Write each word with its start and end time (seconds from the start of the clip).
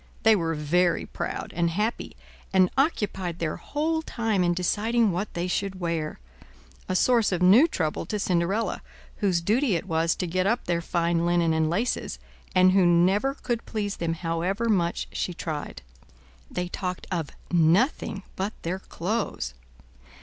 They 0.23 0.35
were 0.35 0.55
very 0.55 1.05
proud 1.05 1.53
and 1.55 1.69
happy, 1.69 2.15
and 2.51 2.71
occupied 2.75 3.37
their 3.37 3.57
whole 3.57 4.01
time 4.01 4.43
in 4.43 4.55
deciding 4.55 5.11
what 5.11 5.31
they 5.35 5.45
should 5.47 5.79
wear; 5.79 6.19
a 6.89 6.95
source 6.95 7.31
of 7.31 7.43
new 7.43 7.67
trouble 7.67 8.07
to 8.07 8.17
Cinderella, 8.17 8.81
whose 9.17 9.41
duty 9.41 9.75
it 9.75 9.85
was 9.85 10.15
to 10.15 10.25
get 10.25 10.47
up 10.47 10.65
their 10.65 10.81
fine 10.81 11.23
linen 11.23 11.53
and 11.53 11.69
laces, 11.69 12.17
and 12.55 12.71
who 12.71 12.83
never 12.83 13.35
could 13.35 13.63
please 13.67 13.97
them 13.97 14.13
however 14.15 14.67
much 14.69 15.07
she 15.11 15.35
tried. 15.35 15.83
They 16.49 16.67
talked 16.67 17.05
of 17.11 17.29
nothing 17.51 18.23
but 18.35 18.53
their 18.63 18.79
clothes. 18.79 19.53